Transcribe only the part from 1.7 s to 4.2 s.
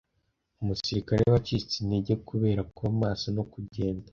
intege kubera kuba maso no kugenda